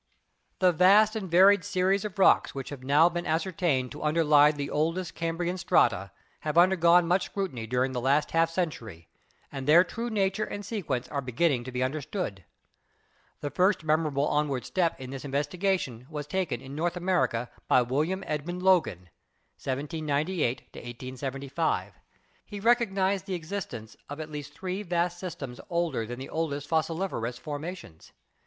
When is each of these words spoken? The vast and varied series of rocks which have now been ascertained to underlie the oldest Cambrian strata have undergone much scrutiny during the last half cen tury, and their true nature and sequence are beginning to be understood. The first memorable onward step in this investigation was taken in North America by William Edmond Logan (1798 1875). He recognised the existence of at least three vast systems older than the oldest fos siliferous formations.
The 0.57 0.71
vast 0.71 1.15
and 1.15 1.29
varied 1.29 1.63
series 1.63 2.03
of 2.03 2.17
rocks 2.17 2.55
which 2.55 2.69
have 2.69 2.81
now 2.83 3.07
been 3.07 3.27
ascertained 3.27 3.91
to 3.91 4.01
underlie 4.01 4.51
the 4.51 4.71
oldest 4.71 5.13
Cambrian 5.13 5.59
strata 5.59 6.09
have 6.39 6.57
undergone 6.57 7.07
much 7.07 7.25
scrutiny 7.25 7.67
during 7.67 7.91
the 7.91 8.01
last 8.01 8.31
half 8.31 8.49
cen 8.49 8.71
tury, 8.71 9.05
and 9.51 9.67
their 9.67 9.83
true 9.83 10.09
nature 10.09 10.43
and 10.43 10.65
sequence 10.65 11.07
are 11.09 11.21
beginning 11.21 11.63
to 11.65 11.71
be 11.71 11.83
understood. 11.83 12.43
The 13.41 13.51
first 13.51 13.83
memorable 13.83 14.27
onward 14.27 14.65
step 14.65 14.99
in 14.99 15.11
this 15.11 15.23
investigation 15.23 16.07
was 16.09 16.25
taken 16.25 16.61
in 16.61 16.73
North 16.73 16.97
America 16.97 17.51
by 17.67 17.83
William 17.83 18.23
Edmond 18.25 18.63
Logan 18.63 19.11
(1798 19.63 20.61
1875). 20.73 21.93
He 22.43 22.59
recognised 22.59 23.27
the 23.27 23.35
existence 23.35 23.95
of 24.09 24.19
at 24.19 24.31
least 24.31 24.55
three 24.55 24.81
vast 24.81 25.19
systems 25.19 25.61
older 25.69 26.07
than 26.07 26.17
the 26.17 26.29
oldest 26.29 26.67
fos 26.67 26.87
siliferous 26.87 27.37
formations. 27.37 28.13